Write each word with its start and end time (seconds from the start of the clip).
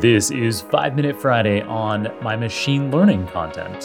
This 0.00 0.30
is 0.30 0.62
5 0.62 0.96
Minute 0.96 1.20
Friday 1.20 1.60
on 1.60 2.10
my 2.22 2.34
machine 2.34 2.90
learning 2.90 3.26
content. 3.26 3.84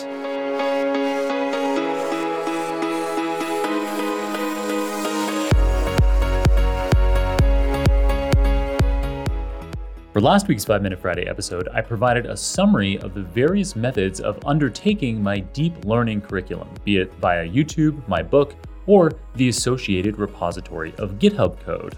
For 10.14 10.22
last 10.22 10.48
week's 10.48 10.64
5 10.64 10.82
Minute 10.82 11.02
Friday 11.02 11.28
episode, 11.28 11.68
I 11.74 11.82
provided 11.82 12.28
a 12.28 12.38
summary 12.38 12.98
of 13.00 13.14
the 13.14 13.24
various 13.24 13.76
methods 13.76 14.22
of 14.22 14.40
undertaking 14.46 15.22
my 15.22 15.40
deep 15.40 15.84
learning 15.84 16.22
curriculum, 16.22 16.70
be 16.86 16.96
it 16.96 17.14
via 17.16 17.46
YouTube, 17.46 18.08
my 18.08 18.24
book, 18.24 18.56
or 18.86 19.12
the 19.36 19.50
associated 19.50 20.18
repository 20.18 20.94
of 20.98 21.20
GitHub 21.20 21.60
code. 21.60 21.98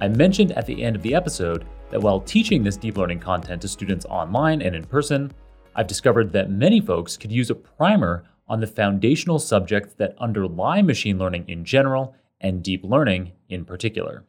I 0.00 0.08
mentioned 0.08 0.52
at 0.52 0.64
the 0.64 0.82
end 0.82 0.96
of 0.96 1.02
the 1.02 1.14
episode 1.14 1.66
that 1.90 2.00
while 2.00 2.20
teaching 2.20 2.62
this 2.62 2.76
deep 2.76 2.96
learning 2.96 3.20
content 3.20 3.62
to 3.62 3.68
students 3.68 4.06
online 4.06 4.62
and 4.62 4.74
in 4.74 4.84
person, 4.84 5.32
I've 5.76 5.86
discovered 5.86 6.32
that 6.32 6.50
many 6.50 6.80
folks 6.80 7.16
could 7.16 7.32
use 7.32 7.50
a 7.50 7.54
primer 7.54 8.24
on 8.48 8.60
the 8.60 8.66
foundational 8.66 9.38
subjects 9.38 9.94
that 9.94 10.14
underlie 10.18 10.82
machine 10.82 11.18
learning 11.18 11.44
in 11.48 11.64
general 11.64 12.14
and 12.40 12.62
deep 12.62 12.84
learning 12.84 13.32
in 13.48 13.64
particular. 13.64 14.24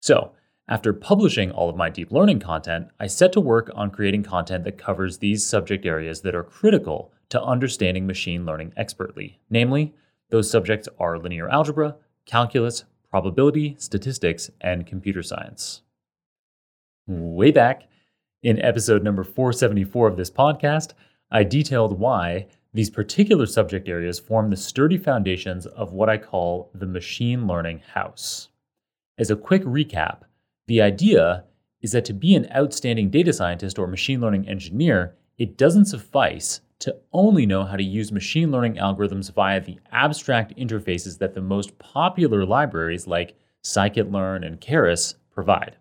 So, 0.00 0.32
after 0.66 0.94
publishing 0.94 1.50
all 1.50 1.68
of 1.68 1.76
my 1.76 1.90
deep 1.90 2.10
learning 2.10 2.40
content, 2.40 2.88
I 2.98 3.06
set 3.06 3.32
to 3.32 3.40
work 3.40 3.70
on 3.74 3.90
creating 3.90 4.22
content 4.22 4.64
that 4.64 4.78
covers 4.78 5.18
these 5.18 5.44
subject 5.44 5.84
areas 5.84 6.22
that 6.22 6.34
are 6.34 6.42
critical 6.42 7.12
to 7.28 7.42
understanding 7.42 8.06
machine 8.06 8.46
learning 8.46 8.72
expertly. 8.76 9.40
Namely, 9.50 9.94
those 10.30 10.50
subjects 10.50 10.88
are 10.98 11.18
linear 11.18 11.50
algebra, 11.50 11.96
calculus, 12.24 12.84
probability, 13.10 13.76
statistics, 13.78 14.50
and 14.60 14.86
computer 14.86 15.22
science 15.22 15.82
way 17.06 17.50
back 17.50 17.88
in 18.42 18.60
episode 18.60 19.02
number 19.02 19.24
474 19.24 20.08
of 20.08 20.16
this 20.16 20.30
podcast, 20.30 20.92
I 21.30 21.44
detailed 21.44 21.98
why 21.98 22.46
these 22.72 22.90
particular 22.90 23.46
subject 23.46 23.88
areas 23.88 24.18
form 24.18 24.50
the 24.50 24.56
sturdy 24.56 24.98
foundations 24.98 25.66
of 25.66 25.92
what 25.92 26.08
I 26.08 26.18
call 26.18 26.70
the 26.74 26.86
machine 26.86 27.46
learning 27.46 27.80
house. 27.92 28.48
As 29.16 29.30
a 29.30 29.36
quick 29.36 29.62
recap, 29.62 30.22
the 30.66 30.82
idea 30.82 31.44
is 31.82 31.92
that 31.92 32.04
to 32.06 32.12
be 32.12 32.34
an 32.34 32.48
outstanding 32.54 33.10
data 33.10 33.32
scientist 33.32 33.78
or 33.78 33.86
machine 33.86 34.20
learning 34.20 34.48
engineer, 34.48 35.14
it 35.38 35.56
doesn't 35.56 35.84
suffice 35.84 36.60
to 36.80 36.96
only 37.12 37.46
know 37.46 37.64
how 37.64 37.76
to 37.76 37.84
use 37.84 38.10
machine 38.10 38.50
learning 38.50 38.74
algorithms 38.74 39.32
via 39.32 39.60
the 39.60 39.78
abstract 39.92 40.56
interfaces 40.56 41.18
that 41.18 41.34
the 41.34 41.40
most 41.40 41.78
popular 41.78 42.44
libraries 42.44 43.06
like 43.06 43.36
scikit-learn 43.62 44.44
and 44.44 44.60
Keras 44.60 45.14
provide. 45.30 45.76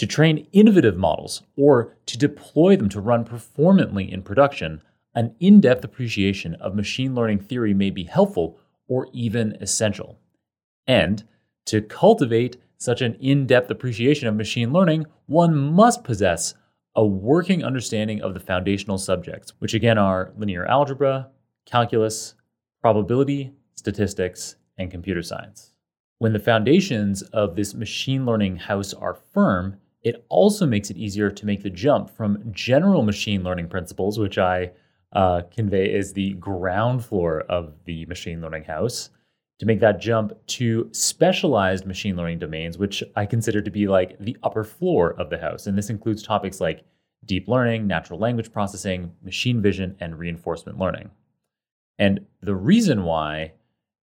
To 0.00 0.06
train 0.06 0.46
innovative 0.52 0.96
models 0.96 1.42
or 1.58 1.94
to 2.06 2.16
deploy 2.16 2.74
them 2.74 2.88
to 2.88 3.02
run 3.02 3.22
performantly 3.22 4.10
in 4.10 4.22
production, 4.22 4.80
an 5.14 5.34
in 5.40 5.60
depth 5.60 5.84
appreciation 5.84 6.54
of 6.54 6.74
machine 6.74 7.14
learning 7.14 7.40
theory 7.40 7.74
may 7.74 7.90
be 7.90 8.04
helpful 8.04 8.58
or 8.88 9.08
even 9.12 9.58
essential. 9.60 10.18
And 10.86 11.22
to 11.66 11.82
cultivate 11.82 12.56
such 12.78 13.02
an 13.02 13.12
in 13.16 13.46
depth 13.46 13.70
appreciation 13.70 14.26
of 14.26 14.36
machine 14.36 14.72
learning, 14.72 15.04
one 15.26 15.54
must 15.54 16.02
possess 16.02 16.54
a 16.96 17.04
working 17.04 17.62
understanding 17.62 18.22
of 18.22 18.32
the 18.32 18.40
foundational 18.40 18.96
subjects, 18.96 19.52
which 19.58 19.74
again 19.74 19.98
are 19.98 20.32
linear 20.34 20.64
algebra, 20.64 21.28
calculus, 21.66 22.36
probability, 22.80 23.52
statistics, 23.74 24.56
and 24.78 24.90
computer 24.90 25.22
science. 25.22 25.74
When 26.20 26.32
the 26.32 26.38
foundations 26.38 27.20
of 27.20 27.54
this 27.54 27.74
machine 27.74 28.24
learning 28.24 28.56
house 28.56 28.94
are 28.94 29.18
firm, 29.34 29.76
it 30.02 30.24
also 30.28 30.66
makes 30.66 30.90
it 30.90 30.96
easier 30.96 31.30
to 31.30 31.46
make 31.46 31.62
the 31.62 31.70
jump 31.70 32.10
from 32.10 32.42
general 32.52 33.02
machine 33.02 33.42
learning 33.42 33.68
principles, 33.68 34.18
which 34.18 34.38
I 34.38 34.70
uh, 35.12 35.42
convey 35.50 35.94
as 35.94 36.12
the 36.12 36.34
ground 36.34 37.04
floor 37.04 37.40
of 37.42 37.74
the 37.84 38.06
machine 38.06 38.40
learning 38.40 38.64
house, 38.64 39.10
to 39.58 39.66
make 39.66 39.80
that 39.80 40.00
jump 40.00 40.32
to 40.46 40.88
specialized 40.92 41.84
machine 41.84 42.16
learning 42.16 42.38
domains, 42.38 42.78
which 42.78 43.02
I 43.14 43.26
consider 43.26 43.60
to 43.60 43.70
be 43.70 43.86
like 43.86 44.18
the 44.18 44.36
upper 44.42 44.64
floor 44.64 45.12
of 45.20 45.28
the 45.28 45.38
house. 45.38 45.66
And 45.66 45.76
this 45.76 45.90
includes 45.90 46.22
topics 46.22 46.60
like 46.60 46.82
deep 47.26 47.46
learning, 47.46 47.86
natural 47.86 48.18
language 48.18 48.52
processing, 48.52 49.12
machine 49.22 49.60
vision, 49.60 49.96
and 50.00 50.18
reinforcement 50.18 50.78
learning. 50.78 51.10
And 51.98 52.20
the 52.40 52.54
reason 52.54 53.04
why 53.04 53.52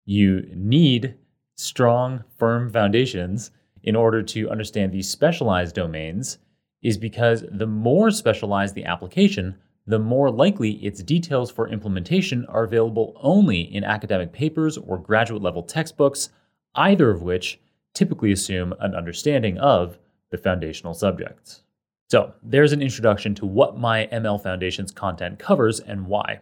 you 0.06 0.48
need 0.54 1.16
strong, 1.56 2.24
firm 2.38 2.70
foundations 2.70 3.50
in 3.82 3.96
order 3.96 4.22
to 4.22 4.50
understand 4.50 4.92
these 4.92 5.08
specialized 5.08 5.74
domains 5.74 6.38
is 6.82 6.98
because 6.98 7.44
the 7.50 7.66
more 7.66 8.10
specialized 8.10 8.74
the 8.74 8.84
application, 8.84 9.56
the 9.86 9.98
more 9.98 10.30
likely 10.30 10.72
its 10.84 11.02
details 11.02 11.50
for 11.50 11.68
implementation 11.68 12.46
are 12.48 12.64
available 12.64 13.16
only 13.20 13.60
in 13.60 13.84
academic 13.84 14.32
papers 14.32 14.78
or 14.78 14.98
graduate 14.98 15.42
level 15.42 15.62
textbooks, 15.62 16.30
either 16.74 17.10
of 17.10 17.22
which 17.22 17.60
typically 17.94 18.32
assume 18.32 18.74
an 18.80 18.94
understanding 18.94 19.58
of 19.58 19.98
the 20.30 20.38
foundational 20.38 20.94
subjects. 20.94 21.62
So, 22.08 22.34
there's 22.42 22.72
an 22.72 22.82
introduction 22.82 23.34
to 23.36 23.46
what 23.46 23.78
my 23.78 24.06
ML 24.12 24.42
Foundations 24.42 24.92
content 24.92 25.38
covers 25.38 25.80
and 25.80 26.06
why. 26.06 26.40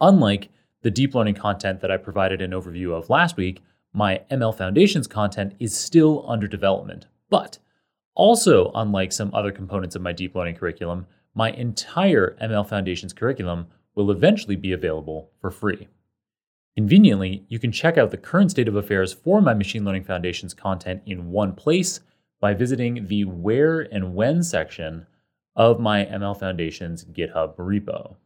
Unlike 0.00 0.48
the 0.82 0.90
deep 0.90 1.14
learning 1.14 1.34
content 1.34 1.80
that 1.80 1.90
I 1.90 1.96
provided 1.96 2.40
an 2.40 2.52
overview 2.52 2.92
of 2.92 3.10
last 3.10 3.36
week, 3.36 3.62
my 3.92 4.22
ML 4.30 4.56
Foundations 4.56 5.06
content 5.06 5.54
is 5.58 5.76
still 5.76 6.24
under 6.28 6.46
development. 6.46 7.06
But 7.28 7.58
also, 8.14 8.70
unlike 8.74 9.12
some 9.12 9.34
other 9.34 9.52
components 9.52 9.96
of 9.96 10.02
my 10.02 10.12
deep 10.12 10.34
learning 10.34 10.56
curriculum, 10.56 11.06
my 11.34 11.50
entire 11.52 12.36
ML 12.42 12.68
Foundations 12.68 13.12
curriculum 13.12 13.66
will 13.94 14.10
eventually 14.10 14.56
be 14.56 14.72
available 14.72 15.30
for 15.40 15.50
free. 15.50 15.88
Conveniently, 16.76 17.44
you 17.48 17.58
can 17.58 17.72
check 17.72 17.98
out 17.98 18.10
the 18.10 18.16
current 18.16 18.50
state 18.50 18.68
of 18.68 18.76
affairs 18.76 19.12
for 19.12 19.40
my 19.40 19.54
Machine 19.54 19.84
Learning 19.84 20.04
Foundations 20.04 20.54
content 20.54 21.02
in 21.04 21.30
one 21.30 21.52
place 21.54 22.00
by 22.40 22.54
visiting 22.54 23.06
the 23.06 23.24
Where 23.24 23.80
and 23.80 24.14
When 24.14 24.42
section 24.42 25.06
of 25.56 25.80
my 25.80 26.06
ML 26.06 26.38
Foundations 26.38 27.04
GitHub 27.04 27.56
repo. 27.56 28.16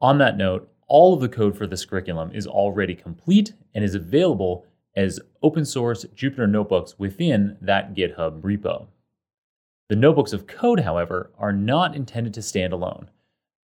On 0.00 0.18
that 0.18 0.36
note, 0.36 0.70
all 0.86 1.12
of 1.12 1.20
the 1.20 1.28
code 1.28 1.56
for 1.56 1.66
this 1.66 1.84
curriculum 1.84 2.30
is 2.32 2.46
already 2.46 2.94
complete 2.94 3.52
and 3.74 3.84
is 3.84 3.94
available 3.94 4.64
as 4.96 5.20
open 5.42 5.64
source 5.64 6.04
Jupyter 6.16 6.48
notebooks 6.48 6.98
within 6.98 7.56
that 7.60 7.94
GitHub 7.94 8.40
repo. 8.40 8.88
The 9.88 9.96
notebooks 9.96 10.32
of 10.32 10.46
code, 10.46 10.80
however, 10.80 11.30
are 11.38 11.52
not 11.52 11.94
intended 11.94 12.34
to 12.34 12.42
stand 12.42 12.72
alone. 12.72 13.10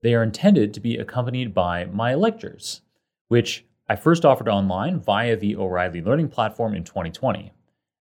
They 0.03 0.15
are 0.15 0.23
intended 0.23 0.73
to 0.75 0.81
be 0.81 0.97
accompanied 0.97 1.55
by 1.55 1.87
my 1.87 2.15
lectures, 2.15 2.83
which 3.29 3.65
I 3.89 3.97
first 3.97 4.25
offered 4.25 4.49
online 4.49 5.01
via 5.01 5.37
the 5.37 5.57
O'Reilly 5.57 6.01
Learning 6.01 6.29
Platform 6.29 6.75
in 6.75 6.85
2020. 6.85 7.53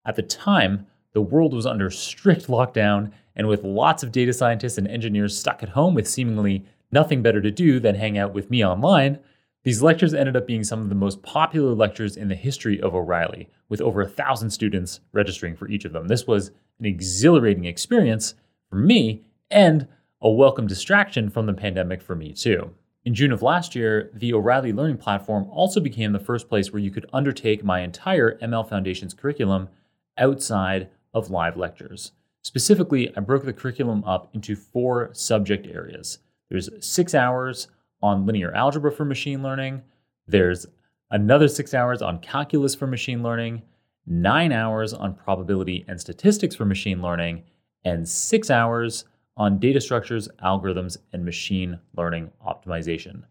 At 0.05 0.16
the 0.16 0.22
time, 0.22 0.88
the 1.13 1.22
world 1.22 1.53
was 1.53 1.66
under 1.66 1.90
strict 1.90 2.47
lockdown, 2.47 3.11
and 3.35 3.47
with 3.47 3.63
lots 3.63 4.03
of 4.03 4.11
data 4.11 4.34
scientists 4.34 4.78
and 4.78 4.88
engineers 4.88 5.38
stuck 5.38 5.63
at 5.63 5.69
home 5.69 5.94
with 5.94 6.07
seemingly 6.07 6.66
nothing 6.91 7.22
better 7.22 7.41
to 7.41 7.51
do 7.51 7.79
than 7.79 7.95
hang 7.95 8.17
out 8.17 8.34
with 8.34 8.50
me 8.50 8.66
online, 8.66 9.19
these 9.63 9.81
lectures 9.81 10.13
ended 10.13 10.35
up 10.35 10.46
being 10.46 10.63
some 10.63 10.81
of 10.81 10.90
the 10.90 10.96
most 10.96 11.22
popular 11.24 11.74
lectures 11.74 12.18
in 12.18 12.28
the 12.28 12.35
history 12.35 12.81
of 12.81 12.94
O'Reilly, 12.94 13.50
with 13.69 13.81
over 13.81 14.01
a 14.01 14.09
thousand 14.09 14.50
students 14.50 15.00
registering 15.13 15.56
for 15.56 15.69
each 15.69 15.85
of 15.85 15.94
them. 15.94 16.07
This 16.07 16.28
was 16.28 16.51
an 16.79 16.85
exhilarating 16.85 17.66
experience 17.66 18.35
for 18.69 18.75
me 18.75 19.23
and 19.50 19.88
a 20.22 20.29
welcome 20.29 20.68
distraction 20.68 21.29
from 21.29 21.46
the 21.46 21.53
pandemic 21.53 22.02
for 22.02 22.16
me, 22.16 22.34
too. 22.34 22.73
In 23.06 23.13
June 23.13 23.31
of 23.31 23.41
last 23.41 23.75
year, 23.75 24.12
the 24.13 24.34
O'Reilly 24.34 24.72
Learning 24.72 24.97
Platform 24.97 25.47
also 25.50 25.79
became 25.79 26.12
the 26.12 26.19
first 26.19 26.50
place 26.50 26.72
where 26.72 26.81
you 26.81 26.91
could 26.91 27.09
undertake 27.12 27.63
my 27.63 27.81
entire 27.81 28.38
ML 28.40 28.68
Foundations 28.68 29.13
curriculum 29.13 29.69
outside 30.17 30.90
of 31.14 31.29
live 31.29 31.58
lectures. 31.58 32.11
Specifically, 32.41 33.16
I 33.16 33.22
broke 33.22 33.46
the 33.46 33.53
curriculum 33.53 34.03
up 34.03 34.29
into 34.34 34.55
four 34.55 35.09
subject 35.14 35.67
areas. 35.67 36.20
There's 36.49 36.70
six 36.79 37.14
hours 37.16 37.67
on 38.03 38.26
linear 38.26 38.53
algebra 38.53 38.91
for 38.91 39.05
machine 39.05 39.41
learning. 39.41 39.82
There's 40.28 40.67
another 41.09 41.47
six 41.47 41.73
hours 41.73 42.02
on 42.02 42.20
calculus 42.20 42.76
for 42.76 42.85
machine 42.85 43.23
learning, 43.23 43.64
nine 44.05 44.52
hours 44.52 44.94
on 44.94 45.16
probability 45.16 45.85
and 45.88 46.00
statistics 46.00 46.53
for 46.53 46.66
machine 46.66 47.02
learning, 47.02 47.44
and 47.85 48.08
six 48.08 48.52
hours 48.52 49.05
on 49.38 49.58
data 49.58 49.79
structures, 49.82 50.28
algorithms, 50.44 50.97
and 51.14 51.23
machine 51.23 51.79
learning 51.96 52.29
optimization. 52.46 53.23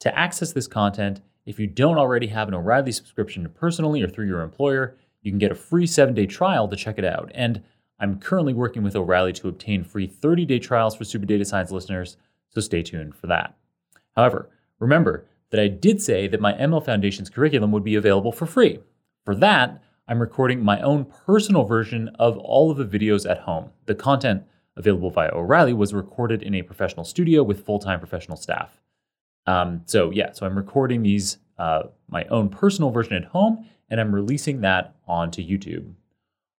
To 0.00 0.16
access 0.16 0.52
this 0.52 0.68
content, 0.68 1.22
if 1.46 1.58
you 1.58 1.66
don't 1.66 1.98
already 1.98 2.26
have 2.28 2.48
an 2.48 2.54
O'Reilly 2.54 2.92
subscription 2.92 3.48
personally 3.54 4.02
or 4.02 4.08
through 4.08 4.26
your 4.26 4.42
employer, 4.42 4.96
you 5.22 5.32
can 5.32 5.38
get 5.38 5.50
a 5.50 5.56
free 5.56 5.86
seven 5.86 6.14
day 6.14 6.26
trial 6.26 6.68
to 6.68 6.76
check 6.76 6.98
it 6.98 7.04
out. 7.04 7.32
And 7.34 7.62
I'm 7.98 8.20
currently 8.20 8.52
working 8.52 8.82
with 8.82 8.94
O'Reilly 8.94 9.32
to 9.34 9.48
obtain 9.48 9.84
free 9.84 10.06
30 10.06 10.44
day 10.44 10.58
trials 10.58 10.94
for 10.94 11.04
Super 11.04 11.26
Data 11.26 11.44
Science 11.46 11.70
listeners, 11.70 12.18
so 12.50 12.60
stay 12.60 12.82
tuned 12.82 13.14
for 13.14 13.26
that. 13.28 13.56
However, 14.16 14.50
remember 14.78 15.26
that 15.50 15.60
I 15.60 15.68
did 15.68 16.02
say 16.02 16.26
that 16.28 16.40
my 16.40 16.52
ML 16.54 16.84
Foundations 16.84 17.30
curriculum 17.30 17.72
would 17.72 17.84
be 17.84 17.94
available 17.94 18.32
for 18.32 18.46
free. 18.46 18.80
For 19.24 19.34
that, 19.36 19.82
I'm 20.08 20.20
recording 20.20 20.64
my 20.64 20.80
own 20.80 21.04
personal 21.26 21.64
version 21.64 22.08
of 22.18 22.36
all 22.38 22.70
of 22.70 22.78
the 22.78 22.98
videos 22.98 23.28
at 23.28 23.40
home. 23.40 23.70
The 23.86 23.94
content 23.94 24.44
available 24.76 25.10
via 25.10 25.30
O'Reilly, 25.32 25.72
was 25.72 25.94
recorded 25.94 26.42
in 26.42 26.54
a 26.54 26.62
professional 26.62 27.04
studio 27.04 27.42
with 27.42 27.64
full 27.64 27.78
time 27.78 27.98
professional 27.98 28.36
staff. 28.36 28.80
Um, 29.46 29.82
so, 29.86 30.10
yeah, 30.10 30.32
so 30.32 30.46
I'm 30.46 30.56
recording 30.56 31.02
these, 31.02 31.38
uh, 31.58 31.84
my 32.08 32.24
own 32.24 32.48
personal 32.48 32.90
version 32.90 33.14
at 33.14 33.24
home, 33.24 33.66
and 33.90 34.00
I'm 34.00 34.14
releasing 34.14 34.60
that 34.60 34.94
onto 35.06 35.42
YouTube. 35.42 35.92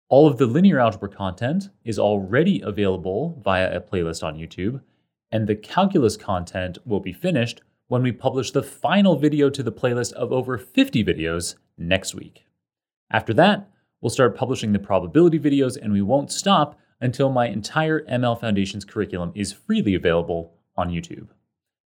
All 0.09 0.27
of 0.27 0.37
the 0.37 0.47
linear 0.47 0.79
algebra 0.79 1.09
content 1.09 1.71
is 1.85 1.99
already 1.99 2.61
available 2.61 3.41
via 3.43 3.75
a 3.75 3.81
playlist 3.81 4.23
on 4.23 4.37
YouTube, 4.37 4.83
and 5.33 5.47
the 5.47 5.57
calculus 5.57 6.17
content 6.17 6.79
will 6.85 7.01
be 7.01 7.13
finished 7.13 7.63
when 7.89 8.03
we 8.03 8.13
publish 8.13 8.51
the 8.51 8.63
final 8.63 9.17
video 9.17 9.51
to 9.51 9.63
the 9.63 9.73
playlist 9.73 10.13
of 10.13 10.33
over 10.33 10.57
50 10.59 11.03
videos 11.05 11.57
next 11.77 12.15
week. 12.15 12.47
After 13.11 13.35
that, 13.35 13.69
we'll 14.01 14.11
start 14.11 14.37
publishing 14.37 14.73
the 14.73 14.79
probability 14.79 15.39
videos, 15.39 15.77
and 15.77 15.93
we 15.93 16.03
won't 16.03 16.31
stop 16.31 16.79
until 17.01 17.31
my 17.31 17.49
entire 17.49 18.01
ML 18.07 18.41
Foundations 18.41 18.85
curriculum 18.85 19.33
is 19.35 19.53
freely 19.53 19.95
available 19.95 20.55
on 20.77 20.91
YouTube. 20.91 21.29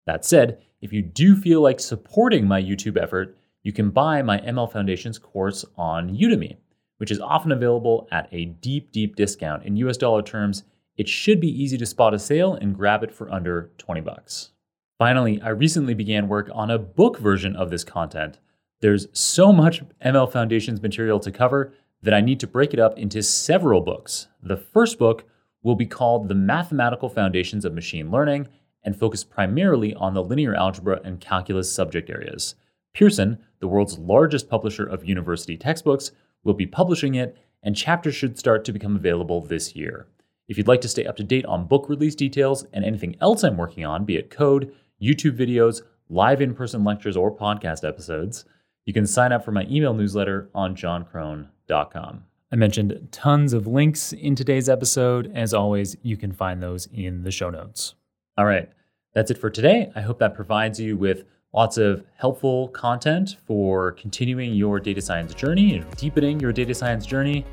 That 0.07 0.25
said, 0.25 0.63
if 0.83 0.93
you 0.93 1.01
do 1.03 1.37
feel 1.37 1.61
like 1.61 1.81
supporting 1.81 2.47
my 2.47 2.61
YouTube 2.61 3.01
effort, 3.01 3.39
you 3.63 3.73
can 3.73 3.91
buy 3.91 4.21
my 4.21 4.39
ML 4.41 4.71
Foundations 4.71 5.19
course 5.19 5.65
on 5.77 6.15
Udemy, 6.15 6.57
which 6.99 7.11
is 7.11 7.21
often 7.21 7.53
available 7.53 8.07
at 8.11 8.29
a 8.33 8.47
deep, 8.47 8.93
deep 8.93 9.17
discount. 9.17 9.65
In 9.65 9.77
US 9.77 9.97
dollar 9.97 10.23
terms, 10.23 10.65
it 10.97 11.09
should 11.09 11.41
be 11.41 11.49
easy 11.49 11.77
to 11.79 11.87
spot 11.87 12.15
a 12.15 12.19
sale 12.19 12.55
and 12.55 12.75
grab 12.75 13.03
it 13.03 13.13
for 13.13 13.31
under 13.31 13.71
20 13.79 14.01
bucks. 14.01 14.51
Finally, 14.99 15.41
I 15.43 15.49
recently 15.49 15.95
began 15.95 16.29
work 16.29 16.49
on 16.53 16.71
a 16.71 16.79
book 16.79 17.19
version 17.19 17.57
of 17.57 17.71
this 17.71 17.85
content. 17.85 18.39
There's 18.81 19.09
so 19.13 19.53
much 19.53 19.83
ML 20.05 20.31
Foundations 20.31 20.81
material 20.81 21.19
to 21.21 21.33
cover 21.33 21.73
that 22.03 22.15
I 22.15 22.21
need 22.21 22.39
to 22.41 22.47
break 22.47 22.73
it 22.73 22.79
up 22.79 22.97
into 22.99 23.23
several 23.23 23.81
books. 23.81 24.29
The 24.43 24.57
first 24.57 24.99
book 24.99 25.25
will 25.63 25.75
be 25.75 25.87
called 25.87 26.29
The 26.29 26.35
Mathematical 26.35 27.09
Foundations 27.09 27.65
of 27.65 27.75
Machine 27.75 28.11
Learning 28.11 28.47
and 28.85 28.97
focus 28.97 29.25
primarily 29.25 29.95
on 29.95 30.15
the 30.15 30.23
linear 30.23 30.55
algebra 30.55 31.01
and 31.03 31.21
calculus 31.21 31.73
subject 31.73 32.11
areas. 32.11 32.55
Pearson, 32.93 33.39
the 33.59 33.67
world's 33.67 33.99
largest 33.99 34.49
publisher 34.49 34.85
of 34.85 35.09
university 35.09 35.57
textbooks, 35.57 36.13
will 36.45 36.55
be 36.55 36.67
publishing 36.67 37.15
it, 37.15 37.37
and 37.63 37.75
chapters 37.75 38.15
should 38.15 38.39
start 38.39 38.65
to 38.65 38.73
become 38.73 38.95
available 38.95 39.41
this 39.41 39.75
year. 39.75 40.07
If 40.47 40.59
you'd 40.59 40.69
like 40.69 40.83
to 40.83 40.89
stay 40.89 41.07
up 41.07 41.17
to 41.17 41.25
date 41.25 41.47
on 41.47 41.67
book 41.67 41.89
release 41.89 42.15
details 42.15 42.67
and 42.73 42.85
anything 42.85 43.17
else 43.21 43.43
I'm 43.43 43.57
working 43.57 43.87
on, 43.87 44.05
be 44.05 44.17
it 44.17 44.31
code, 44.31 44.75
YouTube 45.01 45.39
videos, 45.39 45.81
live 46.11 46.43
in 46.43 46.55
person 46.55 46.85
lectures, 46.85 47.17
or 47.17 47.35
podcast 47.35 47.87
episodes, 47.87 48.45
you 48.85 48.93
can 48.93 49.07
sign 49.07 49.33
up 49.33 49.43
for 49.43 49.53
my 49.53 49.67
email 49.71 49.95
newsletter 49.95 50.51
on 50.55 50.77
jonkrohn.com. 50.77 52.25
I 52.53 52.57
mentioned 52.57 53.09
tons 53.11 53.55
of 53.55 53.67
links 53.67 54.13
in 54.13 54.35
today's 54.35 54.69
episode. 54.69 55.33
As 55.35 55.55
always, 55.55 55.97
you 56.03 56.19
can 56.19 56.31
find 56.31 56.63
those 56.63 56.89
in 56.93 57.23
the 57.23 57.31
show 57.31 57.49
notes. 57.49 57.95
All 58.37 58.45
right, 58.45 58.69
that's 59.15 59.31
it 59.31 59.39
for 59.39 59.49
today. 59.49 59.91
I 59.97 60.03
hope 60.03 60.19
that 60.19 60.35
provides 60.35 60.79
you 60.79 60.99
with 60.99 61.25
lots 61.55 61.79
of 61.79 62.05
helpful 62.17 62.69
content 62.69 63.39
for 63.47 63.93
continuing 63.93 64.53
your 64.53 64.79
data 64.79 65.01
science 65.01 65.33
journey 65.33 65.77
and 65.77 65.97
deepening 65.97 66.39
your 66.39 66.53
data 66.53 66.75
science 66.75 67.07
journey. 67.07 67.47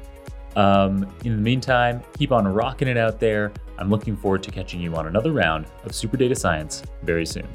Um, 0.55 1.07
in 1.23 1.35
the 1.35 1.41
meantime, 1.41 2.01
keep 2.17 2.31
on 2.31 2.47
rocking 2.47 2.87
it 2.87 2.97
out 2.97 3.19
there. 3.19 3.51
I'm 3.77 3.89
looking 3.89 4.15
forward 4.15 4.43
to 4.43 4.51
catching 4.51 4.81
you 4.81 4.95
on 4.95 5.07
another 5.07 5.31
round 5.31 5.65
of 5.85 5.95
Super 5.95 6.17
Data 6.17 6.35
Science 6.35 6.83
very 7.03 7.25
soon. 7.25 7.47